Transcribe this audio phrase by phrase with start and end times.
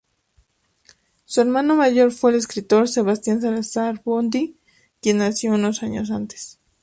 [1.25, 4.57] Su hermano mayor fue el escritor Sebastián Salazar Bondy,
[4.99, 6.57] quien nació un año antes.